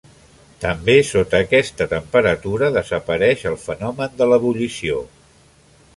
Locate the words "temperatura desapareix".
1.91-3.47